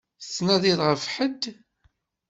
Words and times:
Tettnadiḍ 0.23 0.79
ɣef 0.89 1.03
ḥedd? 1.15 1.43